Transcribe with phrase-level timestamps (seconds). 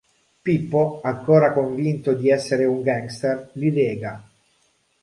[0.41, 4.27] Pippo, ancora convinto di essere un gangster, li lega.